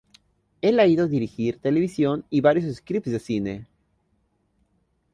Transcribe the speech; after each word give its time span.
Él 0.61 0.79
ha 0.79 0.87
ido 0.87 1.05
a 1.05 1.07
dirigir 1.07 1.59
televisión 1.59 2.25
y 2.31 2.41
varios 2.41 2.65
scripts 2.77 3.11
de 3.11 3.19
cine. 3.19 3.67